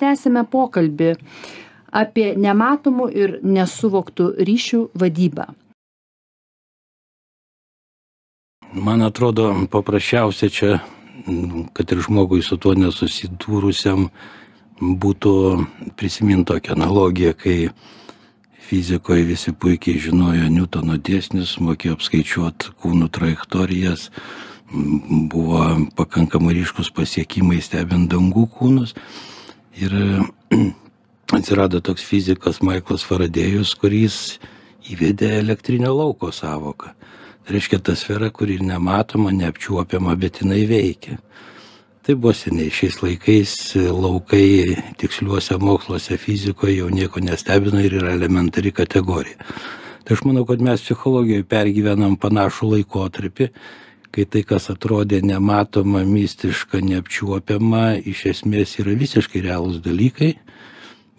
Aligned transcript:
tęsiame 0.00 0.44
pokalbį 0.50 1.14
apie 2.02 2.32
nematomų 2.36 3.08
ir 3.14 3.38
nesuvoktų 3.42 4.32
ryšių 4.48 4.82
vadybą. 4.98 5.48
Man 8.76 9.00
atrodo, 9.00 9.48
paprasčiausia 9.72 10.50
čia, 10.52 10.74
kad 11.72 11.92
ir 11.92 12.02
žmogui 12.04 12.42
su 12.44 12.58
tuo 12.60 12.74
nesusidūrusiam, 12.76 14.10
būtų 14.78 15.32
prisiminti 15.96 16.52
tokią 16.52 16.76
analogiją, 16.76 17.32
kai 17.32 17.56
fizikoje 18.68 19.24
visi 19.24 19.54
puikiai 19.56 19.98
žinojo 20.04 20.50
Newtono 20.52 20.98
dėsnius, 21.00 21.56
mokėjo 21.64 21.96
apskaičiuoti 21.96 22.74
kūnų 22.82 23.08
trajektorijas, 23.16 24.10
buvo 25.32 25.64
pakankamai 25.96 26.58
ryškus 26.60 26.92
pasiekimai 26.92 27.62
stebint 27.64 28.10
dangų 28.12 28.44
kūnus. 28.58 28.92
Ir 29.76 29.92
atsirado 31.36 31.82
toks 31.84 32.06
fizikas 32.08 32.62
Michaelas 32.64 33.04
Faradėjus, 33.04 33.74
kuris 33.76 34.38
įvedė 34.88 35.34
elektrinio 35.42 35.92
lauko 35.92 36.32
savoką. 36.32 36.94
Tai 37.44 37.56
reiškia 37.56 37.78
ta 37.84 37.94
sfera, 37.96 38.30
kuri 38.32 38.58
nematoma, 38.64 39.32
neapčiuopiama, 39.32 40.16
bet 40.20 40.42
jinai 40.42 40.64
veikia. 40.68 41.18
Tai 42.04 42.14
buvo 42.16 42.32
seniai 42.32 42.72
šiais 42.72 43.02
laikais 43.02 43.52
laukai 43.76 44.76
tiksliuose 45.00 45.58
moksluose, 45.60 46.16
fizikoje 46.16 46.78
jau 46.78 46.88
nieko 46.88 47.20
nestebina 47.20 47.82
ir 47.84 47.98
yra 48.00 48.14
elementari 48.16 48.72
kategorija. 48.72 49.36
Tai 50.04 50.16
aš 50.16 50.24
manau, 50.24 50.46
kad 50.48 50.62
mes 50.64 50.80
psichologijoje 50.80 51.44
pergyvenam 51.44 52.16
panašų 52.16 52.70
laikotarpį, 52.72 53.50
kai 54.14 54.24
tai, 54.24 54.42
kas 54.46 54.70
atrodė 54.72 55.20
nematoma, 55.24 56.02
mistiška, 56.08 56.80
neapčiuopiama, 56.84 57.98
iš 58.08 58.24
esmės 58.32 58.78
yra 58.82 58.96
visiškai 58.98 59.42
realūs 59.44 59.82
dalykai. 59.84 60.34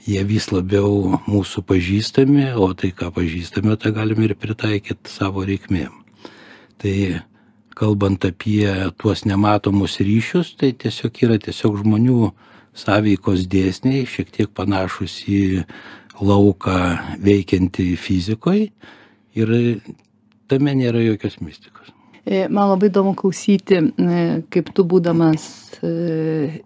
Jie 0.09 0.21
vis 0.25 0.47
labiau 0.49 1.19
mūsų 1.29 1.63
pažįstami, 1.69 2.49
o 2.57 2.71
tai, 2.73 2.93
ką 2.95 3.11
pažįstame, 3.13 3.75
tą 3.77 3.91
galime 3.93 4.29
ir 4.29 4.35
pritaikyti 4.39 5.11
savo 5.11 5.43
reikmėm. 5.45 5.91
Tai 6.79 6.95
kalbant 7.79 8.25
apie 8.25 8.67
tuos 8.99 9.25
nematomus 9.27 9.99
ryšius, 10.03 10.55
tai 10.59 10.71
tiesiog 10.71 11.23
yra 11.27 11.37
tiesiog 11.43 11.81
žmonių 11.83 12.31
sąveikos 12.79 13.45
dėsniai, 13.51 14.07
šiek 14.07 14.31
tiek 14.35 14.51
panašus 14.55 15.21
į 15.27 15.41
lauką 16.19 16.79
veikiantį 17.23 17.93
fizikoje 17.99 18.69
ir 19.39 19.55
tame 20.51 20.75
nėra 20.75 21.03
jokios 21.05 21.39
mistikos. 21.43 21.93
E, 22.25 22.47
man 22.51 22.69
labai 22.73 22.89
įdomu 22.89 23.15
klausyti, 23.17 23.79
e, 23.79 24.23
kaip 24.51 24.71
tu 24.75 24.85
būdamas 24.87 25.45
e, 25.83 26.63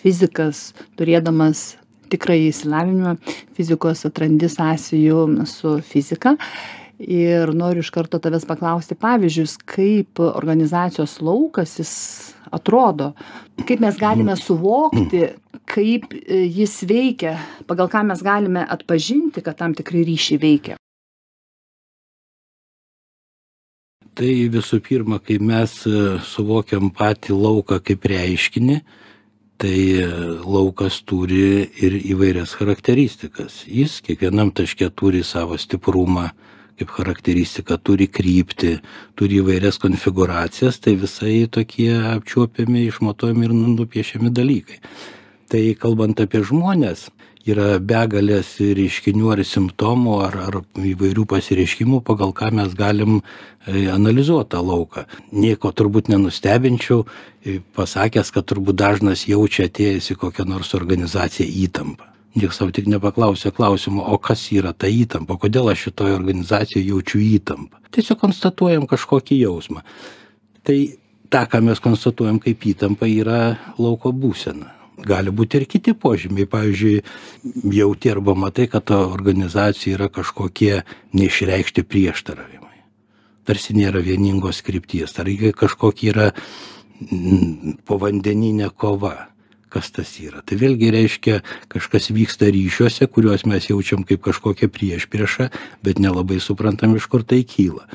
fizikas, 0.00 0.70
turėdamas 0.98 1.74
tikrą 2.12 2.36
įsilavinimą 2.48 3.16
fizikos 3.56 4.04
atrandi 4.08 4.48
sąsijų 4.52 5.26
su 5.50 5.78
fizika. 5.84 6.36
Ir 7.00 7.50
noriu 7.58 7.82
iš 7.82 7.90
karto 7.90 8.20
tavęs 8.22 8.44
paklausti 8.46 8.94
pavyzdžius, 8.94 9.56
kaip 9.66 10.20
organizacijos 10.22 11.18
laukas 11.24 11.74
jis 11.80 11.94
atrodo, 12.54 13.10
kaip 13.66 13.82
mes 13.82 13.98
galime 13.98 14.36
suvokti, 14.38 15.24
kaip 15.66 16.14
jis 16.30 16.78
veikia, 16.86 17.34
pagal 17.66 17.90
ką 17.90 18.04
mes 18.12 18.22
galime 18.22 18.62
atpažinti, 18.62 19.42
kad 19.42 19.58
tam 19.58 19.74
tikrai 19.74 20.06
ryšiai 20.06 20.38
veikia. 20.38 20.78
Tai 24.18 24.32
visų 24.52 24.80
pirma 24.84 25.18
kai 25.22 25.38
mes 25.42 25.80
e, 25.88 26.18
suvokiam 26.22 26.90
patį 26.94 27.34
lauką 27.36 27.80
kaip 27.84 28.06
reiškinį 28.10 28.78
tai 29.60 29.78
e, 29.98 30.08
laukas 30.46 31.00
turi 31.06 31.66
ir 31.82 31.96
įvairias 32.00 32.54
charakteristikas. 32.58 33.62
Jis 33.66 34.00
kiekvienam 34.04 34.52
taške 34.54 34.90
turi 34.94 35.24
savo 35.26 35.58
stiprumą 35.58 36.30
kaip 36.78 36.90
charakteristiką 36.90 37.78
turi 37.86 38.08
kryptį 38.10 38.76
turi 39.18 39.40
įvairias 39.42 39.78
konfigūracijas 39.82 40.80
tai 40.82 40.96
visai 40.98 41.44
tokie 41.50 41.92
apčiuopiami 42.14 42.88
išmatuojami 42.88 43.46
ir 43.46 43.54
nupiešiami 43.58 44.32
dalykai. 44.34 44.80
Tai 45.50 45.62
kalbant 45.78 46.18
apie 46.22 46.42
žmones 46.42 47.08
yra 47.48 47.78
begalės 47.80 48.56
reiškinių 48.58 49.32
ar 49.34 49.42
simptomų 49.44 50.14
ar 50.24 50.38
ar 50.46 50.56
įvairių 50.80 51.26
pasireiškimų 51.28 52.00
pagal 52.06 52.32
ką 52.36 52.50
mes 52.56 52.72
galim 52.76 53.18
e, 53.20 53.84
analizuot 53.92 54.50
tą 54.54 54.62
lauką. 54.64 55.04
Nieko 55.36 55.72
turbūt 55.76 56.08
nenustebinčiau 56.12 57.04
e, 57.04 57.60
pasakęs 57.76 58.32
kad 58.34 58.48
turbūt 58.48 58.80
dažnas 58.80 59.26
jaučia 59.28 59.68
atėjęs 59.68 60.12
į 60.14 60.18
kokią 60.24 60.48
nors 60.48 60.72
organizaciją 60.78 61.48
įtampą. 61.66 62.08
Nieks 62.34 62.58
sau 62.58 62.72
tik 62.74 62.88
nepaklausia 62.90 63.52
klausimo 63.54 64.02
o 64.10 64.18
kas 64.18 64.48
yra 64.50 64.72
ta 64.72 64.88
įtampa 64.90 65.36
kodėl 65.38 65.68
aš 65.70 65.88
šitoj 65.88 66.16
organizacijoj 66.16 66.88
jaučiu 66.94 67.20
įtampą. 67.22 67.82
Tiesiog 67.94 68.18
konstatuojam 68.24 68.88
kažkokį 68.90 69.44
jausmą. 69.44 69.84
Tai 70.64 70.78
tą 71.30 71.44
ką 71.50 71.60
mes 71.68 71.84
konstatuojam 71.84 72.40
kaip 72.42 72.64
įtampą 72.72 73.10
yra 73.10 73.42
lauko 73.78 74.10
būsena 74.16 74.72
gali 75.02 75.32
būti 75.34 75.60
ir 75.60 75.66
kiti 75.70 75.94
požymiai. 75.98 76.48
Pavyzdžiui 76.50 77.02
jauti 77.74 78.12
arba 78.12 78.36
matai 78.38 78.68
kad 78.70 78.86
ta 78.90 79.00
organizacijoj 79.06 79.98
yra 79.98 80.08
kažkokie 80.12 80.82
neišreikšti 81.16 81.86
prieštaravimai. 81.88 82.82
Tarsi 83.44 83.76
nėra 83.76 84.02
vieningos 84.04 84.62
krypties. 84.64 85.16
Tarsi 85.16 85.52
kažkokia 85.52 86.10
yra 86.14 86.26
mm, 86.32 87.78
povandeninė 87.88 88.70
kova 88.76 89.30
kas 89.74 89.90
tas 89.90 90.12
yra. 90.22 90.38
Tai 90.46 90.54
vėlgi 90.60 90.92
reiškia 90.94 91.40
kažkas 91.72 92.12
vyksta 92.14 92.46
ryšiuose 92.54 93.08
kuriuos 93.10 93.42
mes 93.50 93.66
jaučiam 93.66 94.04
kaip 94.06 94.22
kažkokią 94.22 94.70
priešpriešą 94.70 95.48
bet 95.82 95.98
nelabai 95.98 96.38
suprantam 96.38 96.94
iš 96.94 97.08
kur 97.10 97.26
tai 97.26 97.42
kyla 97.42 97.88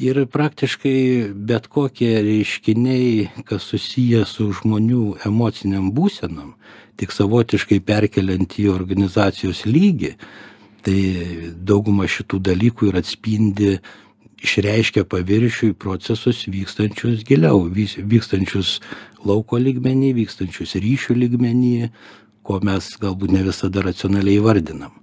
ir 0.00 0.24
praktiškai 0.26 1.32
bet 1.34 1.66
kokie 1.68 2.12
reiškiniai 2.24 3.44
kas 3.48 3.66
susiję 3.68 4.24
su 4.28 4.48
žmonių 4.56 5.02
emocinėm 5.28 5.90
būsenom 5.96 6.54
tik 7.00 7.12
savotiškai 7.12 7.80
perkeliant 7.84 8.56
į 8.62 8.70
organizacijos 8.72 9.66
lygį 9.68 10.14
tai 10.86 11.00
dauguma 11.70 12.08
šitų 12.08 12.40
dalykų 12.48 12.88
ir 12.90 13.00
atspindi 13.02 13.72
išreiškia 14.40 15.04
paviršiuj 15.04 15.74
procesus 15.84 16.46
vykstančius 16.48 17.24
giliau 17.28 17.66
vykstančius 17.68 18.78
lauko 19.28 19.60
lygmeny 19.60 20.14
vykstančius 20.16 20.78
ryšių 20.80 21.18
lygmeny 21.24 21.90
ko 22.42 22.60
mes 22.64 22.88
galbūt 23.02 23.36
ne 23.36 23.44
visada 23.50 23.84
racionaliai 23.84 24.40
įvardinam 24.40 24.96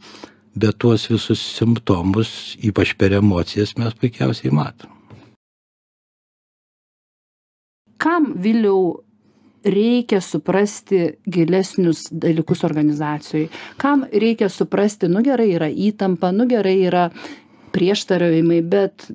bet 0.59 0.78
tuos 0.81 1.07
visus 1.12 1.41
simptomus 1.57 2.57
ypač 2.63 2.94
per 2.97 3.13
emocijas 3.18 3.75
mes 3.78 3.95
puikiausiai 3.97 4.53
matom. 4.53 4.94
Kam 7.97 8.34
viliau 8.44 9.03
reikia 9.66 10.22
suprasti 10.22 11.17
gilesnius 11.34 12.07
dalykus 12.12 12.63
organizacijoj? 12.63 13.47
Kam 13.78 14.06
reikia 14.13 14.50
suprasti 14.50 15.09
nu 15.09 15.23
gerai 15.25 15.50
yra 15.56 15.69
įtampa 15.69 16.31
nu 16.31 16.46
gerai 16.50 16.78
yra 16.85 17.07
prieštaravimai 17.73 18.62
bet 18.62 19.09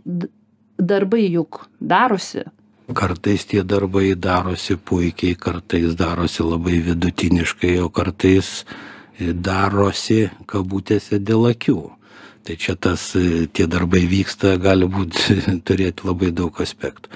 darbai 0.78 1.28
juk 1.30 1.66
darosi. 1.80 2.44
Kartais 2.92 3.46
tie 3.48 3.62
darbai 3.64 4.12
darosi 4.18 4.76
puikiai 4.76 5.38
kartais 5.38 5.94
darosi 5.96 6.42
labai 6.42 6.82
vidutiniškai 6.88 7.78
o 7.80 7.88
kartais 7.88 8.64
darosi 9.18 10.30
kabutėse 10.46 11.18
dėl 11.20 11.50
akių. 11.52 11.80
Tai 12.42 12.56
čia 12.58 12.74
tas, 12.74 13.12
tie 13.54 13.66
darbai 13.70 14.02
vyksta, 14.10 14.56
gali 14.58 14.88
būti 14.90 15.38
turėti 15.66 16.08
labai 16.08 16.32
daug 16.34 16.56
aspektų. 16.62 17.12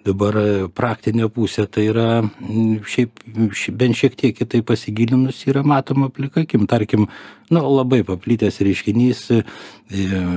Dabar 0.00 0.36
praktinė 0.72 1.28
pusė 1.28 1.66
tai 1.68 1.84
yra, 1.90 2.22
šiaip, 2.88 3.20
bent 3.76 3.98
šiek 3.98 4.16
tiek 4.16 4.36
kitai 4.38 4.62
pasigilinus, 4.64 5.42
yra 5.50 5.60
matoma 5.66 6.08
plikakim. 6.08 6.64
Tarkim, 6.70 7.04
nu, 7.52 7.60
labai 7.60 8.00
paplytęs 8.08 8.62
reiškinys 8.64 9.20
e, 9.36 9.42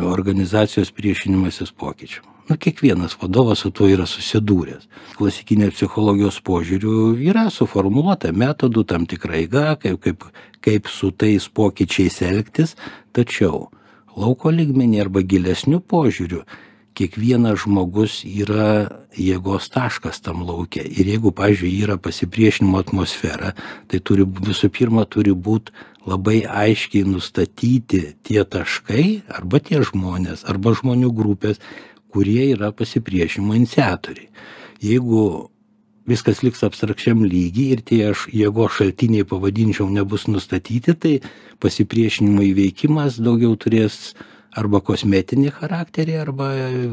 organizacijos 0.10 0.92
priešinimasis 0.92 1.72
pokyčiam. 1.80 2.28
Nu, 2.50 2.58
kiekvienas 2.60 3.16
vadovas 3.22 3.62
su 3.64 3.72
tuo 3.72 3.88
yra 3.88 4.04
susidūręs. 4.10 4.90
Klasikinė 5.16 5.70
psichologijos 5.72 6.42
požiūrių 6.44 7.14
yra 7.24 7.46
suformuoluota 7.48 8.34
metodų 8.36 8.84
tam 8.90 9.08
tikra 9.08 9.40
eiga, 9.40 9.64
kaip, 9.80 10.02
kaip, 10.04 10.28
kaip 10.60 10.92
su 10.92 11.14
tais 11.16 11.48
pokyčiais 11.48 12.20
elgtis, 12.28 12.76
tačiau 13.16 13.70
lauko 14.20 14.52
lygmenį 14.52 15.06
arba 15.06 15.24
gilesnių 15.24 15.80
požiūrių 15.88 16.44
kiekvienas 16.98 17.64
žmogus 17.64 18.22
yra 18.26 18.90
jėgos 19.18 19.70
taškas 19.74 20.22
tam 20.26 20.44
lauke. 20.48 20.82
Ir 20.84 21.10
jeigu, 21.14 21.34
pavyzdžiui, 21.36 21.72
yra 21.86 21.98
pasipriešinimo 22.02 22.82
atmosfera, 22.82 23.54
tai 23.90 24.02
turi 24.02 24.26
visų 24.26 24.70
pirma 24.74 25.06
turi 25.06 25.34
būti 25.34 25.74
labai 26.10 26.44
aiškiai 26.44 27.08
nustatyti 27.08 28.04
tie 28.28 28.44
taškai 28.44 29.24
arba 29.32 29.62
tie 29.64 29.82
žmonės, 29.86 30.44
arba 30.50 30.76
žmonių 30.76 31.14
grupės, 31.16 31.62
kurie 32.14 32.52
yra 32.54 32.74
pasipriešinimo 32.76 33.56
iniciatoriai. 33.58 34.30
Jeigu 34.84 35.50
viskas 36.06 36.44
liks 36.44 36.64
abstrakčiam 36.68 37.24
lygy 37.24 37.70
ir 37.74 37.82
tie 37.88 38.02
aš 38.12 38.28
jėgos 38.36 38.78
šaltiniai 38.78 39.26
pavadinčiau 39.28 39.88
nebus 39.90 40.28
nustatyti 40.28 40.96
tai 41.00 41.14
pasipriešinimo 41.64 42.44
įveikimas 42.52 43.22
daugiau 43.24 43.56
turės 43.56 44.12
arba 44.60 44.82
kosmetinį 44.86 45.52
charakterį 45.60 46.18
arba 46.22 46.50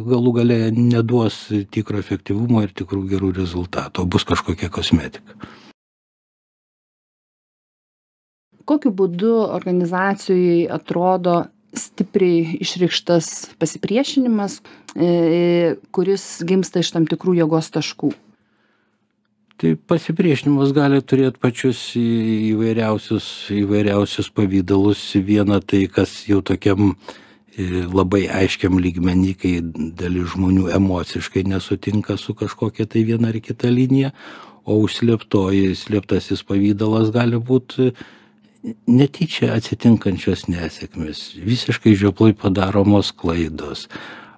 galų 0.08 0.34
gale 0.40 0.60
neduos 0.76 1.46
tikro 1.74 2.00
efektyvumo 2.00 2.64
ir 2.64 2.74
tikrų 2.76 3.06
gerų 3.14 3.32
rezultatų 3.40 4.04
o 4.04 4.10
bus 4.10 4.26
kažkokia 4.28 4.70
kosmetika 4.72 5.40
kokiu 8.70 8.92
būdu 8.94 9.32
organizacijoj 9.50 10.68
atrodo 10.70 11.44
stipriai 11.76 12.58
išreikštas 12.62 13.54
pasipriešinimas, 13.60 14.58
e, 14.94 15.76
kuris 15.94 16.42
gimsta 16.46 16.82
iš 16.82 16.92
tam 16.94 17.06
tikrų 17.10 17.36
jėgos 17.40 17.70
taškų. 17.74 18.12
Tai 19.60 19.74
pasipriešinimas 19.92 20.72
gali 20.72 21.02
turėti 21.04 21.38
pačius 21.42 21.82
įvairiausius, 22.00 23.26
įvairiausius 23.52 24.30
pavydalus. 24.32 25.02
Viena 25.20 25.60
tai, 25.60 25.84
kas 25.92 26.14
jau 26.26 26.40
tokiam 26.40 26.94
e, 26.94 27.29
labai 27.90 28.26
aiškiam 28.28 28.78
lygmenį, 28.82 29.32
kai 29.40 29.52
dalis 29.98 30.32
žmonių 30.34 30.70
emociškai 30.76 31.44
nesutinka 31.48 32.16
su 32.20 32.34
kažkokia 32.38 32.86
tai 32.90 33.04
viena 33.08 33.30
ar 33.32 33.40
kita 33.40 33.70
linija, 33.72 34.12
o 34.64 34.78
užslėptoji, 34.84 35.74
slėptasis 35.76 36.44
pavydalas 36.46 37.10
gali 37.14 37.40
būti 37.40 37.90
netyčia 38.90 39.54
atsitinkančios 39.56 40.46
nesėkmės, 40.52 41.30
visiškai 41.40 41.94
žioplai 41.96 42.34
padaromos 42.36 43.12
klaidos 43.16 43.88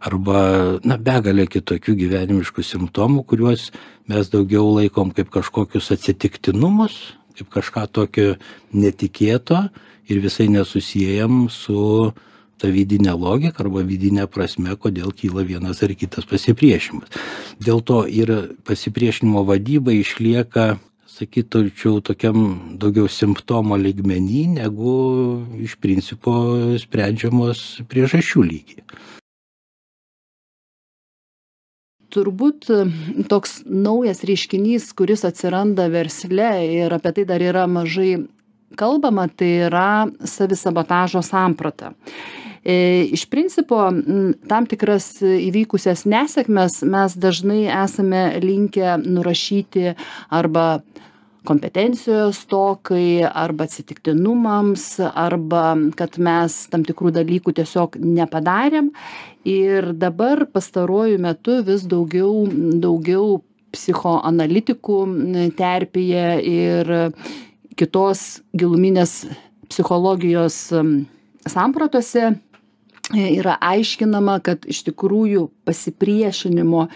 arba 0.03 0.79
na, 0.87 0.99
begalė 0.99 1.47
kitokių 1.51 1.95
gyvenimiškų 2.01 2.65
simptomų, 2.67 3.23
kuriuos 3.27 3.71
mes 4.11 4.31
daugiau 4.33 4.67
laikom 4.79 5.13
kaip 5.15 5.31
kažkokius 5.35 5.93
atsitiktinumus, 5.95 6.97
kaip 7.39 7.51
kažką 7.55 7.87
tokio 7.95 8.35
netikėto 8.75 9.65
ir 10.11 10.23
visai 10.23 10.49
nesusijęjam 10.51 11.47
su 11.51 12.13
ta 12.63 12.71
vidinė 12.71 13.17
logika 13.19 13.65
arba 13.67 13.83
vidinė 13.87 14.29
prasme, 14.31 14.77
kodėl 14.79 15.11
kyla 15.11 15.43
vienas 15.49 15.83
ar 15.83 15.95
kitas 15.99 16.29
pasipriešinimas. 16.31 17.11
Dėl 17.59 17.83
to 17.83 18.05
ir 18.07 18.33
pasipriešinimo 18.69 19.43
vadyba 19.49 19.95
išlieka 19.99 20.77
sakyčiau 21.13 22.01
tokiam 22.01 22.79
daugiau 22.81 23.09
simptomo 23.09 23.77
lygmeny 23.77 24.47
negu 24.57 24.95
iš 25.61 25.77
principo 25.83 26.33
sprendžiamos 26.81 27.83
priežasčių 27.91 28.45
lygyje. 28.47 28.87
Turbūt 32.13 32.69
toks 33.33 33.63
naujas 33.65 34.21
reiškinys, 34.29 34.91
kuris 34.97 35.25
atsiranda 35.25 35.87
versle 35.93 36.51
ir 36.69 36.93
apie 36.93 37.13
tai 37.17 37.25
dar 37.29 37.41
yra 37.41 37.65
mažai 37.65 38.27
kalbama, 38.77 39.29
tai 39.29 39.53
yra 39.69 40.07
savisabotažo 40.25 41.23
samprata. 41.25 41.93
E, 42.65 43.09
iš 43.11 43.27
principo, 43.27 43.79
tam 44.47 44.67
tikras 44.71 45.17
įvykusias 45.23 46.05
nesėkmes 46.07 46.83
mes 46.87 47.17
dažnai 47.19 47.65
esame 47.67 48.23
linkę 48.43 49.01
nurašyti 49.03 49.97
arba 50.31 50.83
kompetencijos 51.43 52.39
stokai 52.45 53.25
arba 53.27 53.67
atsitiktinumams 53.67 54.85
arba 55.03 55.75
kad 55.99 56.19
mes 56.23 56.55
tam 56.71 56.85
tikrų 56.87 57.11
dalykų 57.19 57.55
tiesiog 57.59 57.99
nepadarėm. 57.99 58.93
Ir 59.43 59.91
dabar 59.99 60.45
pastaruoju 60.47 61.19
metu 61.19 61.59
vis 61.67 61.83
daugiau 61.91 62.47
daugiau 62.79 63.41
psichoanalitikų 63.73 65.01
terpėje 65.59 66.27
ir 66.47 66.95
kitos 67.75 68.43
giluminės 68.55 69.25
psichologijos 69.73 70.69
sampratose 71.49 72.37
yra 73.11 73.57
aiškinama 73.61 74.39
kad 74.45 74.67
iš 74.69 74.85
tikrųjų 74.87 75.49
pasipriešinimo 75.67 76.87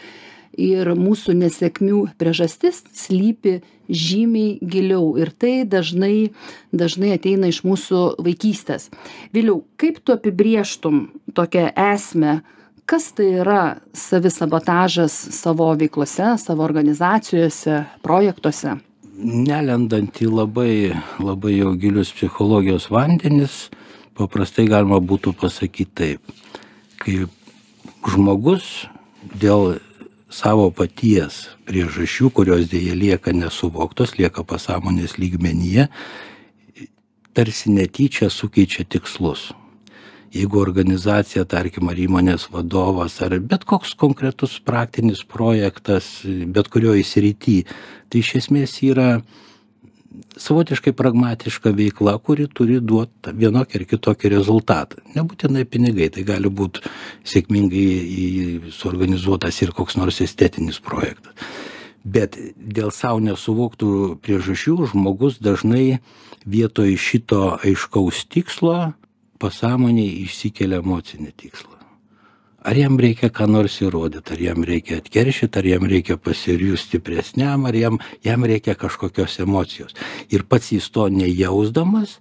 ir 0.56 0.92
mūsų 0.96 1.34
nesėkmių 1.36 2.02
priežastis 2.16 2.84
slypi 2.96 3.58
žymiai 3.88 4.56
giliau 4.62 5.16
ir 5.20 5.30
tai 5.30 5.64
dažnai 5.68 6.32
dažnai 6.72 7.12
ateina 7.16 7.50
iš 7.52 7.62
mūsų 7.66 8.22
vaikystės. 8.24 8.88
Viliau 9.34 9.64
kaip 9.76 10.00
tu 10.02 10.16
apibrėžtum 10.16 11.08
tokią 11.36 11.70
esmę 11.92 12.40
kas 12.86 13.10
tai 13.12 13.32
yra 13.42 13.62
savisabotažas 13.92 15.14
savo 15.34 15.72
veiklose 15.78 16.36
savo 16.38 16.64
organizacijose 16.64 17.82
projektuose? 18.06 18.76
Nelendant 19.16 20.20
į 20.20 20.28
labai 20.30 20.72
labai 21.18 21.56
jau 21.56 21.72
gilius 21.80 22.12
psichologijos 22.14 22.90
vandenis 22.92 23.66
paprastai 24.16 24.66
galima 24.70 24.98
būtų 25.00 25.36
pasakyt 25.40 25.94
taip 25.94 26.36
kai 27.06 27.26
žmogus 28.06 28.86
dėl 29.38 29.78
savo 30.32 30.70
paties 30.74 31.46
priežasčių, 31.68 32.32
kurios 32.34 32.66
dėja 32.70 32.96
lieka 32.98 33.34
nesuvoktos, 33.34 34.16
lieka 34.18 34.42
pasąmonės 34.46 35.16
lygmenyje, 35.20 35.86
tarsi 37.36 37.70
netyčia 37.70 38.30
sukeičia 38.32 38.86
tikslus. 38.88 39.52
Jeigu 40.34 40.58
organizacija, 40.60 41.46
tarkim, 41.48 41.88
ar 41.88 41.96
įmonės 42.02 42.48
vadovas, 42.52 43.20
ar 43.24 43.38
bet 43.40 43.64
koks 43.64 43.94
konkretus 43.96 44.58
praktinis 44.60 45.22
projektas, 45.24 46.08
bet 46.26 46.68
kurioje 46.68 47.06
srity, 47.06 47.60
tai 48.10 48.20
iš 48.24 48.34
esmės 48.42 48.74
yra 48.84 49.20
savotiškai 50.36 50.92
pragmatiška 50.96 51.72
veikla, 51.76 52.16
kuri 52.18 52.46
turi 52.48 52.80
duoti 52.80 53.34
vienokį 53.36 53.80
ar 53.80 53.84
kitokį 53.92 54.32
rezultatą. 54.32 55.02
Nebūtinai 55.16 55.64
pinigai, 55.68 56.10
tai 56.12 56.26
gali 56.28 56.50
būti 56.50 56.84
sėkmingai 57.26 58.72
suorganizuotas 58.74 59.62
ir 59.64 59.74
koks 59.76 59.98
nors 60.00 60.20
estetinis 60.24 60.80
projektas. 60.82 61.34
Bet 62.06 62.38
dėl 62.56 62.92
savo 62.94 63.18
nesuvoktų 63.24 64.18
priežasčių 64.22 64.92
žmogus 64.92 65.40
dažnai 65.42 65.98
vietoj 66.46 66.94
šito 66.94 67.56
aiškaus 67.58 68.26
tikslo 68.30 68.92
pasąmonėje 69.42 70.20
išsikelia 70.26 70.84
emocinį 70.84 71.34
tikslą 71.34 71.75
ar 72.66 72.76
jam 72.76 72.98
reikia 72.98 73.30
ką 73.30 73.46
nors 73.50 73.78
įrodyt 73.84 74.32
ar 74.34 74.40
jam 74.42 74.64
reikia 74.66 74.98
atkeršyt 74.98 75.56
ar 75.60 75.66
jam 75.70 75.86
reikia 75.86 76.16
pasijust 76.18 76.88
stipresniam 76.88 77.66
ar 77.68 77.76
jam 77.78 78.00
jam 78.26 78.44
reikia 78.44 78.74
kažkokios 78.74 79.38
emocijos. 79.44 79.94
Ir 80.34 80.42
pats 80.42 80.72
jis 80.74 80.88
to 80.90 81.06
nejausdamas 81.08 82.18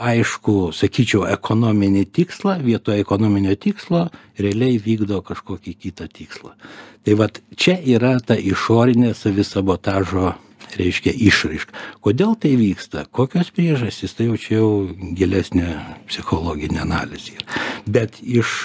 aišku 0.00 0.72
sakyčiau 0.74 1.26
ekonominį 1.30 2.06
tikslą 2.16 2.56
vietoj 2.64 3.02
ekonominio 3.04 3.54
tikslo 3.60 4.08
realiai 4.40 4.80
vykdo 4.80 5.20
kažkokį 5.22 5.76
kitą 5.84 6.08
tikslą. 6.08 6.56
Tai 7.04 7.20
vat 7.20 7.42
čia 7.54 7.76
yra 7.76 8.16
ta 8.24 8.34
išorinė 8.34 9.12
savisabotažo 9.14 10.32
reiškia 10.74 11.12
išraiška. 11.28 11.76
Kodėl 12.02 12.34
tai 12.40 12.56
vyksta? 12.58 13.04
Kokios 13.12 13.52
priežastys? 13.54 14.16
Tai 14.16 14.32
jau 14.32 14.40
čia 14.40 14.56
jau 14.56 14.70
gilesnė 15.14 15.76
psichologinė 16.08 16.82
analizė 16.82 17.38
bet 17.86 18.20
iš 18.22 18.64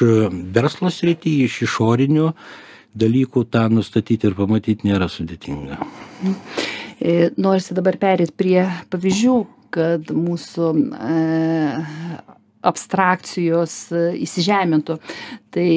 verslo 0.55 0.91
srity 0.93 1.43
iš 1.45 1.61
išorinių 1.67 2.31
dalykų 2.99 3.45
tą 3.53 3.67
nustatyt 3.73 4.25
ir 4.25 4.35
pamatyt 4.38 4.83
nėra 4.88 5.09
sudėtinga 5.11 5.77
e, 6.99 7.29
norisi 7.38 7.77
dabar 7.77 7.99
pereit 8.01 8.33
prie 8.38 8.63
pavyzdžių 8.89 9.39
kad 9.73 10.09
mūsų 10.13 10.69
e, 10.97 11.17
abstrakcijos 12.69 13.75
e, 13.93 14.03
įsižemintų. 14.25 14.97
Tai 15.53 15.67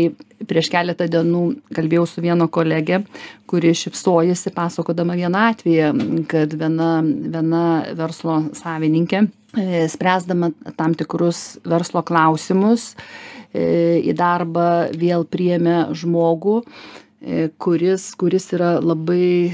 prieš 0.49 0.71
keletą 0.73 1.07
dienų 1.11 1.43
kalbėjau 1.77 2.07
su 2.09 2.25
vieno 2.25 2.49
kolege, 2.53 3.03
kuri 3.51 3.75
šipsojasi 3.77 4.53
pasakodama 4.57 5.17
vieną 5.19 5.47
atvejį, 5.53 5.93
kad 6.31 6.57
viena, 6.59 6.91
viena 7.05 7.65
verslo 7.99 8.41
savininkė, 8.59 9.23
e, 9.23 9.42
spręsdama 9.53 10.53
tam 10.79 10.97
tikrus 10.97 11.59
verslo 11.69 12.03
klausimus, 12.07 12.93
e, 13.53 14.01
į 14.01 14.17
darbą 14.17 14.69
vėl 14.97 15.27
priėmė 15.29 15.93
žmogų, 15.97 16.63
kuris, 17.63 18.09
kuris 18.19 18.49
yra 18.57 18.81
labai 18.83 19.53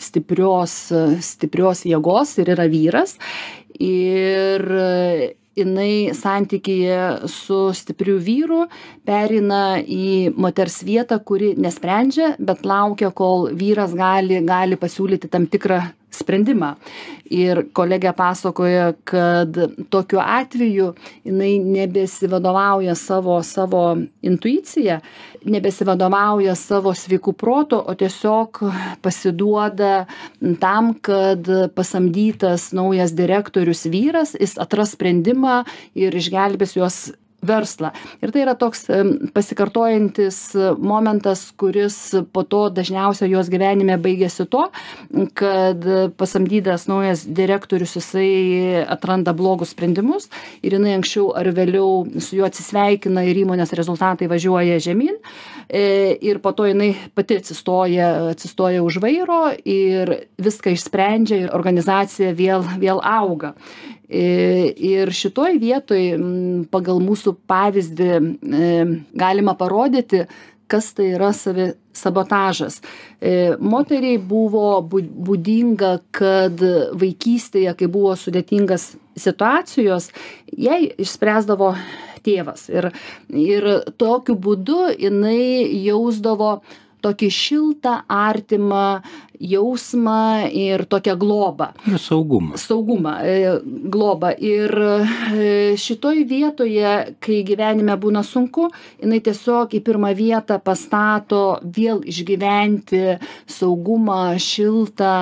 stiprios, 0.00 0.76
stiprios 1.20 1.82
jėgos 1.84 2.38
ir 2.40 2.54
yra 2.54 2.64
vyras. 2.72 3.18
Ir 3.76 4.64
jinai 5.56 6.14
santykyje 6.14 7.28
su 7.30 7.58
stipriu 7.74 8.16
vyru 8.22 8.64
pereina 9.06 9.78
į 9.80 10.34
moters 10.36 10.80
vietą 10.86 11.20
kuri 11.24 11.54
nesprendžia 11.58 12.34
bet 12.38 12.64
laukia 12.66 13.12
kol 13.14 13.48
vyras 13.54 13.94
gali 13.94 14.40
gali 14.46 14.78
pasiūlyti 14.80 15.30
tam 15.30 15.46
tikrą 15.50 15.80
sprendimą. 16.14 16.74
Ir 17.34 17.64
kolegė 17.76 18.12
pasakoja 18.16 18.92
kad 19.08 19.56
tokiu 19.90 20.20
atveju 20.22 20.92
jinai 21.24 21.54
nebesivadovauja 21.58 22.94
savo 22.98 23.40
savo 23.42 23.84
intuicija 24.22 25.00
nebesivadovauja 25.44 26.54
savo 26.54 26.94
sveiku 26.94 27.32
protu 27.32 27.82
o 27.86 27.94
tiesiog 27.94 28.60
pasiduoda 29.02 30.04
tam 30.60 30.94
kad 31.00 31.48
pasamdytas 31.74 32.72
naujas 32.72 33.12
direktorius 33.16 33.84
vyras 33.86 34.34
jis 34.40 34.56
atras 34.58 34.94
sprendimą 34.96 35.62
ir 35.94 36.16
išgelbės 36.16 36.76
jos 36.78 36.98
verslą. 37.46 37.92
Ir 38.22 38.32
tai 38.34 38.44
yra 38.44 38.54
toks 38.58 38.86
pasikartojantis 39.34 40.38
momentas 40.78 41.46
kuris 41.56 41.96
po 42.32 42.44
to 42.48 42.68
dažniausia 42.74 43.28
jos 43.30 43.50
gyvenime 43.52 43.96
baigiasi 44.00 44.46
tuo 44.50 44.68
kad 45.38 45.84
pasamdytas 46.18 46.86
naujas 46.90 47.24
direktorius 47.26 47.96
jisai 47.98 48.84
atranda 48.88 49.34
blogus 49.36 49.74
sprendimus 49.74 50.28
ir 50.62 50.76
jinai 50.76 50.94
anksčiau 50.98 51.30
ar 51.36 51.50
vėliau 51.54 52.20
su 52.20 52.38
juo 52.38 52.48
atsisveikina 52.48 53.24
ir 53.28 53.42
įmonės 53.44 53.74
rezultatai 53.76 54.28
važiuoja 54.30 54.80
žemyn 54.82 55.16
e, 55.68 56.16
ir 56.20 56.40
po 56.44 56.54
to 56.56 56.68
jinai 56.70 56.92
pati 57.14 57.40
atsistoja 57.42 58.10
atsistoja 58.34 58.82
už 58.84 59.00
vairo 59.04 59.42
ir 59.64 60.14
viską 60.42 60.74
išsprendžia 60.74 61.44
ir 61.44 61.54
organizacija 61.56 62.34
vėl 62.36 62.66
vėl 62.80 63.02
auga 63.04 63.54
Ir 64.08 65.12
šitoj 65.16 65.56
vietoj 65.62 66.02
pagal 66.72 66.98
mūsų 67.00 67.32
pavyzdį 67.48 68.10
galima 69.16 69.54
parodyti, 69.56 70.26
kas 70.68 70.92
tai 70.96 71.12
yra 71.14 71.30
savi 71.36 71.70
sabotažas. 71.94 72.80
E, 73.20 73.54
moteriai 73.60 74.18
buvo 74.18 74.80
būdinga, 74.82 75.92
kad 76.14 76.62
vaikystėje, 77.00 77.74
kai 77.78 77.88
buvo 77.90 78.14
sudėtingas 78.18 78.94
situacijos, 79.16 80.10
jai 80.50 80.80
išspręsdavo 81.04 81.74
tėvas. 82.24 82.66
Ir, 82.72 82.90
ir 83.28 83.68
tokiu 84.00 84.36
būdu 84.40 84.88
jinai 84.96 85.68
jausdavo 85.84 86.56
tokį 87.04 87.30
šiltą, 87.32 87.98
artimą 88.08 88.86
jausmą 89.40 90.48
ir 90.52 90.84
tokią 90.86 91.16
globą. 91.18 91.68
Ir 91.88 91.98
saugumą. 91.98 92.56
Saugumą, 92.60 93.14
e, 93.20 93.60
globą. 93.64 94.30
Ir 94.38 94.72
e, 94.78 95.76
šitoj 95.76 96.24
vietoje, 96.28 97.16
kai 97.20 97.42
gyvenime 97.46 97.96
būna 98.00 98.24
sunku, 98.24 98.68
jinai 99.02 99.20
tiesiog 99.24 99.74
į 99.74 99.82
pirmą 99.84 100.14
vietą 100.16 100.60
pastato 100.62 101.60
vėl 101.64 102.02
išgyventi 102.06 103.18
saugumą, 103.50 104.36
šiltą 104.40 105.14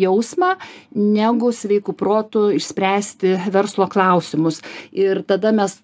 jausmą, 0.00 0.54
negu 0.96 1.52
sveikų 1.52 1.94
protų 1.98 2.48
išspręsti 2.58 3.36
verslo 3.52 3.88
klausimus. 3.90 4.62
Ir 4.92 5.22
tada 5.28 5.52
mes 5.52 5.78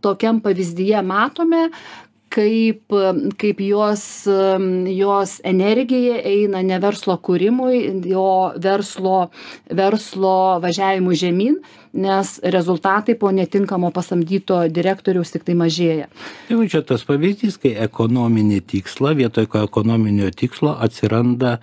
tokiam 0.00 0.40
pavyzdyje 0.40 1.02
matome, 1.04 1.68
kaip 2.30 2.94
kaip 3.40 3.60
jos 3.64 4.04
jos 4.94 5.32
energija 5.44 6.20
eina 6.30 6.62
ne 6.62 6.78
verslo 6.82 7.16
kūrimui 7.18 7.80
o 8.16 8.30
verslo 8.62 9.16
verslo 9.82 10.36
važiavimui 10.62 11.18
žemyn 11.18 11.58
nes 11.92 12.36
rezultatai 12.42 13.16
po 13.18 13.32
netinkamo 13.34 13.90
pasamdyto 13.90 14.60
direktoriaus 14.70 15.34
tiktai 15.34 15.56
mažėja. 15.58 16.06
Tai 16.46 16.60
va 16.60 16.68
čia 16.70 16.84
tas 16.86 17.02
pavyzdys 17.08 17.58
kai 17.62 17.74
ekonominį 17.88 18.62
tikslą 18.74 19.16
vietoj 19.18 19.50
ekonominio 19.64 20.30
tikslo 20.30 20.76
atsiranda 20.86 21.58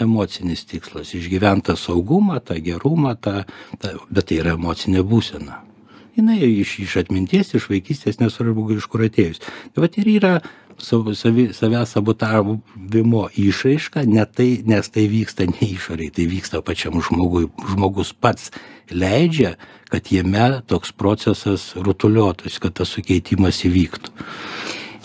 emocinis 0.00 0.66
tikslas 0.66 1.14
išgyvent 1.14 1.68
tą 1.70 1.78
saugumą 1.78 2.40
tą 2.42 2.58
gerumą 2.62 3.14
tą 3.14 3.42
tą 3.78 3.96
bet 4.10 4.30
tai 4.30 4.42
yra 4.42 4.58
emocinė 4.58 5.06
būsena 5.06 5.69
jinai 6.16 6.40
iš 6.48 6.78
iš 6.86 6.96
atminties 7.04 7.54
iš 7.54 7.68
vaikystės 7.70 8.20
nesvarbu 8.22 8.66
iš 8.76 8.88
kur 8.90 9.04
atėjus. 9.06 9.42
Tai 9.74 9.86
vat 9.86 9.98
ir 10.00 10.10
yra 10.18 10.34
savo 10.80 11.14
savi 11.14 11.48
savęs 11.52 11.92
sabotavimo 11.94 13.28
išraiška 13.36 14.04
ne 14.06 14.24
tai 14.24 14.62
nes 14.66 14.88
tai 14.88 15.06
vyksta 15.12 15.46
ne 15.50 15.68
išorėj 15.74 16.12
tai 16.16 16.26
vyksta 16.30 16.62
pačiam 16.64 17.00
žmogui 17.04 17.50
žmogus 17.72 18.12
pats 18.12 18.50
leidžia 18.90 19.54
kad 19.90 20.12
jame 20.12 20.62
toks 20.66 20.92
procesas 20.92 21.72
rutuliotųsi 21.76 22.60
kad 22.62 22.78
tas 22.80 22.92
sukeitimas 22.96 23.64
įvyktų. 23.66 24.12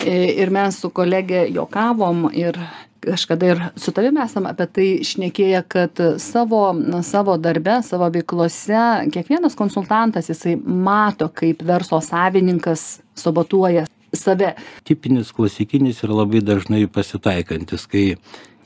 E, 0.06 0.16
ir 0.42 0.50
mes 0.54 0.80
su 0.80 0.90
kolege 0.90 1.46
juokavom 1.50 2.28
ir 2.34 2.58
kažkada 3.06 3.46
ir 3.46 3.62
su 3.76 3.92
tavim 3.94 4.18
esam 4.22 4.46
apie 4.50 4.66
tai 4.66 4.86
šnekėję 5.06 5.62
kad 5.68 6.00
savo 6.22 6.62
savo 7.06 7.36
darbe 7.38 7.78
savo 7.86 8.08
veiklose 8.12 8.82
kiekvienas 9.14 9.54
konsultantas 9.58 10.30
jisai 10.30 10.56
mato 10.56 11.28
kaip 11.28 11.62
verslo 11.62 12.00
savininkas 12.00 12.86
sabotuoja 13.14 13.86
save. 14.12 14.54
Tipinis 14.84 15.32
klasikinis 15.32 16.02
ir 16.02 16.14
labai 16.14 16.42
dažnai 16.44 16.86
pasitaikantis 16.86 17.86
kai 17.90 18.06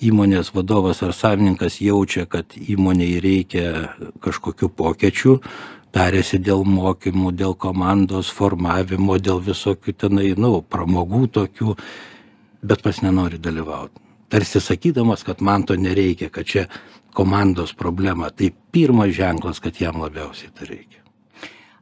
įmonės 0.01 0.55
vadovas 0.57 1.03
ar 1.05 1.13
savininkas 1.17 1.81
jaučia 1.85 2.27
kad 2.31 2.57
įmonei 2.57 3.21
reikia 3.21 3.91
kažkokių 4.25 4.71
pokyčių 4.77 5.39
tariasi 5.95 6.39
dėl 6.39 6.65
mokymų 6.65 7.35
dėl 7.37 7.57
komandos 7.59 8.31
formavimo 8.33 9.19
dėl 9.19 9.43
visokių 9.45 9.97
tenai 10.05 10.31
nu 10.39 10.61
pramogų 10.63 11.27
tokių 11.41 11.75
bet 12.63 12.87
pats 12.87 13.03
nenori 13.05 13.41
dalyvaut 13.43 14.10
tarsi 14.31 14.63
sakydamas 14.63 15.27
kad 15.27 15.43
man 15.43 15.67
to 15.67 15.77
nereikia 15.77 16.31
kad 16.31 16.47
čia 16.47 16.67
komandos 17.13 17.75
problema 17.75 18.31
tai 18.31 18.51
pirmas 18.73 19.11
ženklas 19.11 19.61
kad 19.61 19.81
jam 19.81 20.01
labiausiai 20.01 20.55
to 20.55 20.65
reikia. 20.65 21.01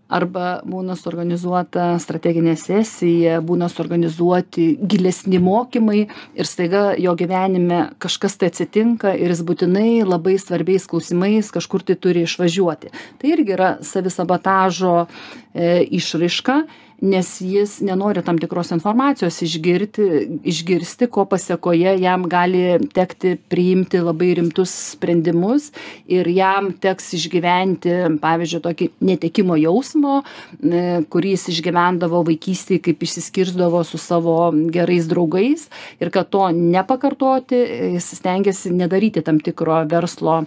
Arba 0.08 0.62
būna 0.64 0.94
suorganizuota 0.96 1.90
strateginė 2.00 2.54
sesija 2.56 3.42
būna 3.44 3.66
suorganizuoti 3.68 4.70
gilesni 4.80 5.36
mokymai 5.36 6.06
ir 6.08 6.48
staiga 6.48 6.94
jo 6.96 7.12
gyvenime 7.12 7.82
kažkas 8.00 8.38
tai 8.40 8.48
atsitinka 8.48 9.12
ir 9.12 9.34
jis 9.34 9.42
būtinai 9.44 10.06
labai 10.08 10.38
svarbiais 10.40 10.88
klausimais 10.88 11.52
kažkur 11.52 11.84
tai 11.84 11.98
turi 12.00 12.24
išvažiuoti. 12.24 12.94
Tai 13.20 13.34
irgi 13.34 13.52
yra 13.58 13.74
savisabotažo 13.84 14.94
e, 15.04 15.84
išraiška 16.00 16.62
nes 17.00 17.28
jis 17.40 17.78
nenori 17.86 18.22
tam 18.26 18.38
tikros 18.42 18.72
informacijos 18.74 19.36
išgirti 19.42 20.04
išgirsti 20.42 21.06
ko 21.06 21.24
pasekoje 21.30 21.94
jam 22.02 22.24
gali 22.28 22.78
tekti 22.94 23.36
priimti 23.48 24.00
labai 24.02 24.32
rimtus 24.34 24.72
sprendimus 24.96 25.70
ir 26.10 26.26
jam 26.28 26.72
teks 26.72 27.12
išgyventi 27.14 27.92
pavyzdžiui 28.22 28.62
tokį 28.64 28.88
netekimo 29.10 29.54
jausmo 29.62 30.16
e, 30.18 31.04
kurį 31.06 31.34
jis 31.36 31.46
išgyvendavo 31.54 32.24
vaikystėj 32.26 32.80
kaip 32.88 33.04
išsiskirsdavo 33.06 33.84
su 33.86 34.00
savo 34.02 34.50
gerais 34.74 35.06
draugais 35.06 35.68
ir 36.02 36.10
kad 36.10 36.32
to 36.34 36.48
nepakartoti 36.50 37.60
jis 37.94 38.10
stengiasi 38.18 38.74
nedaryti 38.74 39.22
tam 39.22 39.38
tikro 39.38 39.84
verslo 39.86 40.40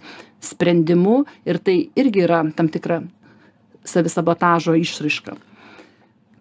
sprendimų 0.43 1.21
ir 1.47 1.61
tai 1.63 1.77
irgi 1.95 2.25
yra 2.27 2.43
tam 2.57 2.67
tikra 2.67 2.99
savisabotažo 3.87 4.75
išraiška 4.75 5.37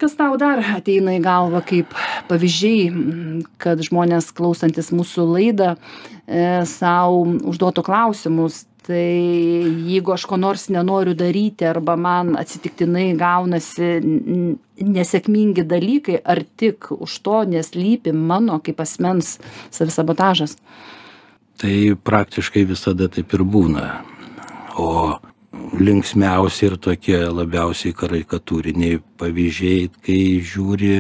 kas 0.01 0.17
tau 0.19 0.39
dar 0.41 0.63
ateina 0.77 1.15
į 1.19 1.21
galvą 1.25 1.61
kaip 1.67 1.95
pavyzdžiai 2.31 3.45
kad 3.61 3.83
žmonės 3.85 4.31
klausantys 4.37 4.91
mūsų 4.97 5.27
laidą 5.35 5.75
e, 5.75 6.65
sau 6.69 7.23
užduotų 7.53 7.85
klausimus? 7.87 8.65
Tai 8.81 8.97
jeigu 8.97 10.15
aš 10.15 10.25
ko 10.27 10.39
nors 10.41 10.65
nenoriu 10.73 11.13
daryti 11.15 11.67
arba 11.69 11.99
man 12.01 12.33
atsitiktinai 12.41 13.11
gaunasi 13.21 13.91
nesėkmingi 14.81 15.67
dalykai 15.69 16.17
ar 16.25 16.41
tik 16.59 16.89
už 16.97 17.19
to 17.27 17.43
neslypi 17.53 18.15
mano 18.17 18.57
kaip 18.65 18.81
asmens 18.81 19.37
savisabotažas? 19.69 20.57
Tai 21.61 21.75
praktiškai 22.09 22.65
visada 22.65 23.11
taip 23.13 23.37
ir 23.37 23.45
būna. 23.45 23.85
O 24.81 25.21
linksmiausi 25.53 26.69
ir 26.69 26.77
tokie 26.83 27.19
labiausiai 27.27 27.95
karikatūriniai 27.97 29.01
pavyzdžiai, 29.21 29.91
kai 30.05 30.23
žiūri 30.47 30.95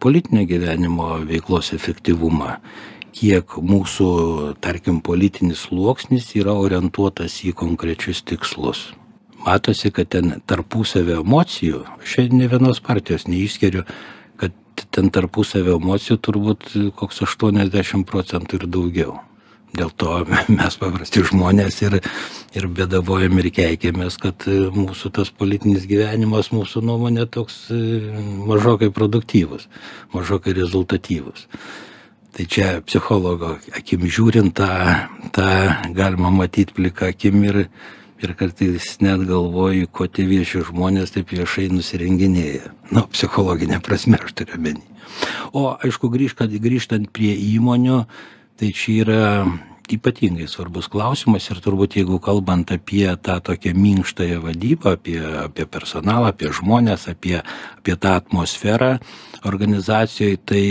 politinio 0.00 0.44
gyvenimo 0.48 1.08
veiklos 1.26 1.72
efektyvumą, 1.76 2.58
kiek 3.16 3.56
mūsų, 3.56 4.08
tarkim, 4.64 5.00
politinis 5.04 5.66
sluoksnis 5.68 6.30
yra 6.38 6.54
orientuotas 6.58 7.40
į 7.48 7.54
konkrečius 7.56 8.22
tikslus. 8.28 8.90
Matosi, 9.42 9.90
kad 9.90 10.12
ten 10.14 10.36
tarpusavio 10.46 11.18
emocijų, 11.24 11.82
šiandien 12.06 12.44
ne 12.44 12.50
vienos 12.52 12.78
partijos 12.84 13.26
neišskiriu, 13.26 13.82
kad 14.38 14.54
ten 14.94 15.10
tarpusavio 15.10 15.80
emocijų 15.80 16.20
turbūt 16.22 16.70
koks 16.94 17.24
80 17.26 18.06
procentų 18.06 18.60
ir 18.62 18.70
daugiau 18.70 19.18
dėl 19.76 19.92
to 19.96 20.22
mes 20.58 20.78
paprasti 20.80 21.24
žmonės 21.28 21.80
ir 21.86 21.98
ir 22.52 22.66
bėdavojam 22.68 23.38
ir 23.40 23.48
keikiamės 23.54 24.18
kad 24.20 24.44
e, 24.50 24.66
mūsų 24.74 25.12
tas 25.16 25.32
politinis 25.32 25.86
gyvenimas 25.88 26.52
mūsų 26.52 26.84
nuomone 26.84 27.24
toks 27.26 27.64
e, 27.72 27.80
mažokai 28.48 28.92
produktyvus 28.92 29.68
mažokai 30.12 30.54
rezultatyvus. 30.58 31.48
Tai 32.32 32.44
čia 32.48 32.68
psichologo 32.84 33.56
akim 33.76 34.04
žiūrint 34.08 34.54
tą 34.56 34.68
tą 35.36 35.48
galima 35.96 36.32
matyt 36.32 36.72
plika 36.76 37.10
akim 37.12 37.42
ir 37.48 37.66
ir 38.22 38.36
kartais 38.38 39.00
net 39.02 39.24
galvoji 39.26 39.88
ko 39.90 40.06
tie 40.06 40.24
vieši 40.28 40.62
žmonės 40.68 41.16
taip 41.16 41.32
viešai 41.34 41.66
nusirenginėja. 41.72 42.70
Nu 42.94 43.08
psichologine 43.10 43.80
prasme 43.82 44.20
aš 44.22 44.36
turiu 44.38 44.60
omeny. 44.60 44.84
O 45.52 45.72
aišku 45.74 46.08
grįžtant 46.12 46.54
grįžtant 46.62 47.10
prie 47.12 47.34
įmonių 47.34 48.04
tai 48.62 48.70
čia 48.70 49.02
yra 49.02 49.22
ypatingai 49.90 50.46
svarbus 50.46 50.86
klausimas 50.86 51.48
ir 51.50 51.58
turbūt 51.64 51.96
jeigu 51.98 52.20
kalbant 52.22 52.70
apie 52.70 53.10
tą 53.18 53.40
tokią 53.42 53.74
minkštąją 53.74 54.38
vadybą 54.44 54.94
apie 54.94 55.18
apie 55.18 55.66
personalą 55.66 56.30
apie 56.30 56.52
žmones 56.54 57.08
apie 57.10 57.40
apie 57.42 57.96
tą 57.98 58.14
atmosferą 58.20 58.92
organizacijoj 59.50 60.38
tai 60.46 60.64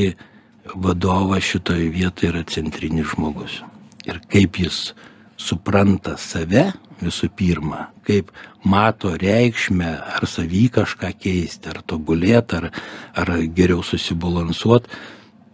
vadovas 0.71 1.43
šitoj 1.43 1.91
vietoj 1.91 2.31
yra 2.31 2.45
centrinis 2.47 3.11
žmogus. 3.11 3.59
Ir 4.07 4.23
kaip 4.31 4.61
jis 4.63 4.93
supranta 5.35 6.15
save 6.15 6.71
visų 7.01 7.27
pirma, 7.35 7.89
kaip 8.07 8.31
mato 8.63 9.11
reikšmę, 9.19 9.91
ar 10.15 10.27
savy 10.29 10.67
kažką 10.71 11.11
keisti, 11.17 11.73
ar 11.73 11.81
tobulėti, 11.83 12.61
ar, 12.61 12.69
ar 13.17 13.33
geriau 13.57 13.81
susibalansuoti, 13.83 15.01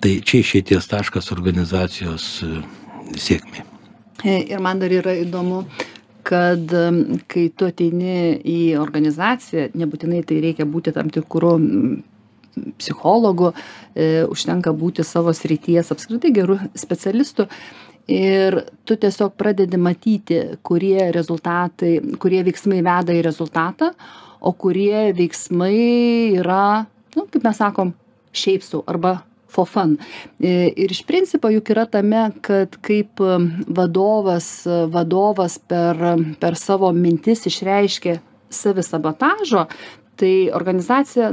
tai 0.04 0.18
čia 0.25 0.42
išėties 0.44 0.89
taškas 0.92 1.32
organizacijos 1.36 2.27
e, 2.46 2.62
sėkmė. 3.18 3.63
E, 4.25 4.42
ir 4.51 4.62
man 4.63 4.82
dar 4.82 4.94
yra 4.94 5.13
įdomu, 5.18 5.63
kad 6.27 6.74
kai 7.32 7.48
tu 7.56 7.70
ateini 7.70 8.38
į 8.44 8.60
organizaciją, 8.82 9.70
nebūtinai 9.80 10.24
tai 10.27 10.42
reikia 10.44 10.68
būti 10.68 10.92
tam 10.96 11.12
tikrų 11.13 11.54
psichologu, 12.77 13.51
e, 13.96 14.25
užtenka 14.27 14.74
būti 14.75 15.06
savo 15.06 15.34
srities 15.36 15.92
apskritai 15.94 16.34
gerų 16.36 16.60
specialistų. 16.77 17.48
Ir 18.08 18.62
tu 18.88 18.96
tiesiog 18.96 19.34
pradedi 19.36 19.80
matyti, 19.80 20.39
kurie 20.63 21.10
rezultatai, 21.12 21.98
kurie 22.22 22.39
veiksmai 22.48 22.80
veda 22.80 23.16
į 23.16 23.24
rezultatą, 23.25 23.92
o 24.39 24.54
kurie 24.56 25.12
veiksmai 25.18 26.38
yra, 26.39 26.86
nu, 27.18 27.25
kaip 27.27 27.44
mes 27.44 27.60
sakom, 27.60 27.92
šiaip 28.32 28.63
sau 28.63 28.84
arba 28.88 29.18
for 29.51 29.68
fun. 29.70 29.98
E, 30.39 30.72
ir 30.75 30.92
iš 30.92 31.04
principo 31.08 31.51
juk 31.54 31.72
yra 31.74 31.86
tame, 31.89 32.27
kad 32.46 32.75
kaip 32.86 33.22
vadovas, 33.68 34.50
vadovas 34.92 35.60
per, 35.60 36.01
per 36.39 36.60
savo 36.60 36.92
mintis 36.96 37.46
išreiškia 37.48 38.20
savisabotažo, 38.50 39.68
tai 40.18 40.50
organizacija 40.56 41.32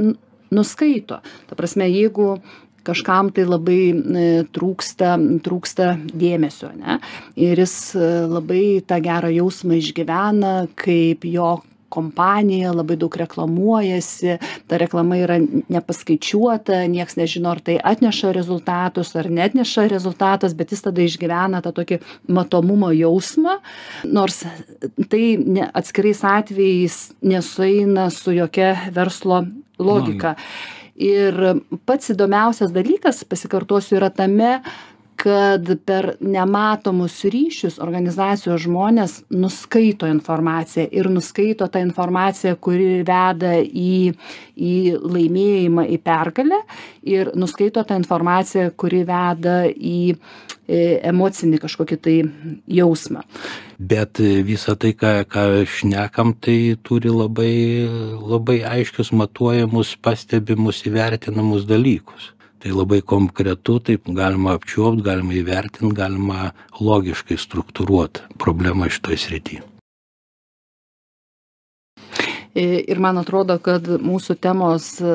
nuskaito 0.51 1.19
ta 1.49 1.55
prasme 1.55 1.87
jeigu 1.89 2.37
kažkam 2.85 3.31
tai 3.33 3.47
labai 3.49 3.79
e, 3.89 4.25
trūksta 4.53 5.15
trūksta 5.45 5.95
dėmesio 6.13 6.69
ane 6.69 6.99
ir 7.39 7.61
jis 7.63 7.77
e, 7.97 8.09
labai 8.29 8.65
tą 8.87 8.99
gerą 9.03 9.31
jausmą 9.33 9.79
išgyvena 9.81 10.55
kaip 10.79 11.25
jo 11.29 11.57
kompanija 11.89 12.73
labai 12.75 12.97
daug 12.99 13.15
reklamuojasi 13.21 14.37
ta 14.67 14.79
reklama 14.81 15.17
yra 15.21 15.39
nepaskaičiuota 15.69 16.83
nieks 16.91 17.17
nežino 17.19 17.51
ar 17.53 17.61
tai 17.63 17.77
atneša 17.83 18.33
rezultatus 18.35 19.15
ar 19.15 19.29
neatneša 19.29 19.87
rezultatas 19.91 20.55
bet 20.57 20.73
jis 20.73 20.85
tada 20.87 21.05
išgyvena 21.05 21.61
tą 21.65 21.73
tokį 21.75 21.99
matomumo 22.27 22.91
jausmą 22.95 23.59
nors 24.05 24.43
tai 25.09 25.35
ne 25.37 25.69
atskirais 25.73 26.23
atvejais 26.25 26.97
nesueina 27.21 28.09
su 28.09 28.33
jokia 28.35 28.73
verslo 28.95 29.45
logika. 29.79 30.35
Ir 30.95 31.35
pats 31.83 32.13
įdomiausias 32.13 32.71
dalykas 32.71 33.25
pasikartosiu 33.27 33.97
yra 33.99 34.09
tame 34.15 34.61
kad 35.15 35.69
per 35.85 36.15
nematomus 36.19 37.21
ryšius 37.31 37.79
organizacijos 37.83 38.65
žmonės 38.65 39.15
nuskaito 39.33 40.09
informaciją 40.11 40.87
ir 40.91 41.09
nuskaito 41.11 41.67
tą 41.71 41.81
informaciją 41.85 42.55
kuri 42.59 43.03
veda 43.07 43.55
į 43.61 44.13
į 44.55 44.73
laimėjimą 45.03 45.85
į 45.91 45.99
pergalę 46.03 46.61
ir 47.07 47.31
nuskaito 47.35 47.83
tą 47.83 47.97
informaciją 47.99 48.69
kuri 48.79 49.03
veda 49.07 49.63
į 49.67 49.99
e, 50.11 50.17
emocinį 51.11 51.59
kažkokį 51.63 51.97
tai 51.99 52.15
jausmą. 52.71 53.25
Bet 53.75 54.21
visa 54.47 54.77
tai, 54.79 54.93
ką, 54.95 55.17
ką 55.27 55.43
šnekam, 55.67 56.31
tai 56.39 56.77
turi 56.83 57.11
labai, 57.11 57.55
labai 58.23 58.61
aiškius 58.63 59.11
matuojamus, 59.11 59.97
pastebimus, 59.99 60.85
įvertinamus 60.87 61.67
dalykus 61.67 62.31
tai 62.65 62.73
labai 62.73 63.03
konkretu 63.05 63.77
taip 63.77 64.07
galima 64.09 64.55
apčiuopt 64.57 65.03
galima 65.05 65.35
įvertint 65.37 65.93
galima 65.93 66.47
logiškai 66.81 67.37
struktūruot 67.37 68.23
problemą 68.41 68.89
šitoj 68.89 69.19
srity 69.21 69.59
Ir 72.55 73.01
man 73.03 73.19
atrodo, 73.19 73.57
kad 73.59 73.83
mūsų 73.83 74.37
temos 74.39 74.87
e, 75.03 75.11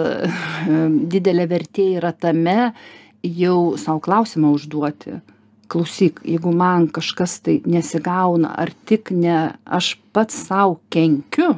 didelė 1.08 1.46
vertė 1.48 1.86
yra 1.96 2.12
tame, 2.12 2.74
jau 3.24 3.78
savo 3.80 4.02
klausimą 4.04 4.50
užduoti. 4.58 5.16
Klausyk, 5.72 6.20
jeigu 6.28 6.52
man 6.52 6.90
kažkas 6.92 7.38
tai 7.40 7.56
nesigauna, 7.64 8.52
ar 8.60 8.74
tik 8.84 9.08
ne 9.16 9.38
aš 9.64 9.94
pats 10.12 10.36
savo 10.50 10.82
kenkiu, 10.92 11.54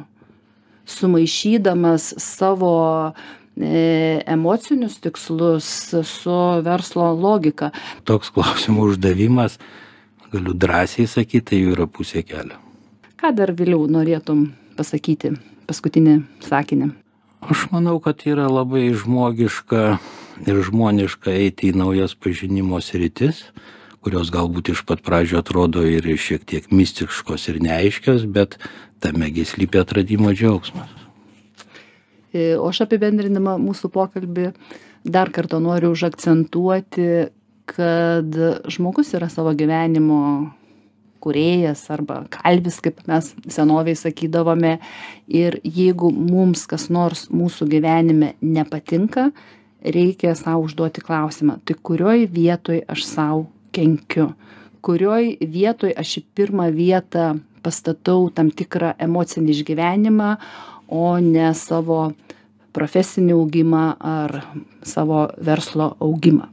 sumaišydamas 0.87 2.13
savo 2.23 2.73
uh, 2.79 3.11
E, 3.11 3.42
emocinius 3.55 4.97
tikslus 5.03 5.93
su 6.03 6.37
verslo 6.65 7.11
logika. 7.13 7.71
Toks 8.03 8.33
klausimų 8.33 8.89
uždavimas, 8.93 9.59
galiu 10.33 10.55
drąsiai 10.57 11.07
sakyti, 11.07 11.45
tai 11.51 11.61
jų 11.61 11.75
yra 11.77 11.87
pusė 11.87 12.23
kelio. 12.25 12.57
Ką 13.19 13.31
dar 13.35 13.53
vėliau 13.55 13.85
norėtum 13.87 14.49
pasakyti, 14.77 15.35
paskutinį 15.69 16.17
sakinį? 16.43 16.89
Aš 17.43 17.67
manau, 17.73 17.97
kad 17.99 18.23
yra 18.27 18.47
labai 18.47 18.87
žmogiška 18.95 19.83
ir 20.47 20.59
žmoniška 20.63 21.31
eiti 21.31 21.71
į 21.71 21.77
naujas 21.77 22.15
pažinimo 22.15 22.79
sritis, 22.81 23.43
kurios 24.03 24.31
galbūt 24.33 24.73
iš 24.73 24.83
pat 24.87 25.03
pradžio 25.03 25.41
atrodo 25.43 25.83
ir 25.87 26.07
šiek 26.19 26.43
tiek 26.47 26.71
mistiškos 26.71 27.47
ir 27.51 27.61
neaiškios, 27.63 28.25
bet 28.25 28.57
tame 29.03 29.29
slypi 29.29 29.79
atradimo 29.83 30.31
džiaugsmas. 30.31 31.02
E, 32.33 32.55
o 32.57 32.65
aš 32.71 32.83
apibendrinimą 32.87 33.59
mūsų 33.61 33.91
pokalbį 33.93 34.49
dar 35.05 35.29
kartą 35.33 35.59
noriu 35.61 35.93
užakcentuoti, 35.93 37.29
kad 37.69 38.35
žmogus 38.73 39.13
yra 39.15 39.29
savo 39.31 39.53
gyvenimo 39.55 40.19
kurėjas 41.23 41.85
arba 41.93 42.23
kalvis, 42.33 42.81
kaip 42.83 42.99
mes 43.07 43.31
senoviai 43.51 43.95
sakydavome. 43.95 44.77
Ir 45.31 45.59
jeigu 45.63 46.11
mums 46.11 46.65
kas 46.69 46.89
nors 46.91 47.27
mūsų 47.31 47.69
gyvenime 47.71 48.33
nepatinka, 48.43 49.29
reikia 49.83 50.35
savo 50.39 50.67
užduoti 50.67 51.03
klausimą, 51.03 51.59
tai 51.63 51.77
kurioj 51.79 52.27
vietoj 52.31 52.83
aš 52.91 53.07
savo 53.07 53.47
kenkiu, 53.75 54.31
kurioj 54.83 55.37
vietoj 55.41 55.95
aš 55.99 56.19
į 56.21 56.25
pirmą 56.35 56.69
vietą 56.75 57.33
pastatau 57.63 58.27
tam 58.35 58.51
tikrą 58.51 58.93
emocinį 59.01 59.55
išgyvenimą, 59.55 60.29
o 60.93 61.17
ne 61.19 61.49
savo 61.57 61.99
profesinį 62.73 63.33
augimą 63.37 63.85
ar 64.13 64.39
savo 64.95 65.25
verslo 65.49 65.93
augimą 65.99 66.49